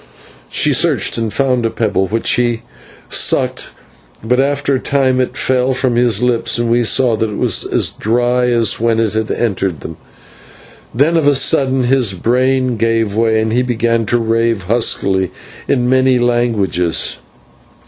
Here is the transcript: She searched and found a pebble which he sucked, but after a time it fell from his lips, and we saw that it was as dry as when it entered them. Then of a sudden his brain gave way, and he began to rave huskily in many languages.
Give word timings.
She 0.49 0.73
searched 0.73 1.15
and 1.19 1.31
found 1.31 1.63
a 1.63 1.69
pebble 1.69 2.07
which 2.07 2.31
he 2.31 2.63
sucked, 3.07 3.69
but 4.23 4.39
after 4.39 4.73
a 4.73 4.79
time 4.79 5.21
it 5.21 5.37
fell 5.37 5.73
from 5.73 5.95
his 5.95 6.23
lips, 6.23 6.57
and 6.57 6.71
we 6.71 6.83
saw 6.83 7.15
that 7.15 7.29
it 7.29 7.37
was 7.37 7.63
as 7.65 7.91
dry 7.91 8.45
as 8.49 8.79
when 8.79 8.99
it 8.99 9.15
entered 9.29 9.81
them. 9.81 9.97
Then 10.91 11.17
of 11.17 11.27
a 11.27 11.35
sudden 11.35 11.83
his 11.83 12.13
brain 12.13 12.77
gave 12.77 13.13
way, 13.13 13.39
and 13.39 13.53
he 13.53 13.61
began 13.61 14.07
to 14.07 14.17
rave 14.17 14.63
huskily 14.63 15.29
in 15.67 15.87
many 15.87 16.17
languages. 16.17 17.19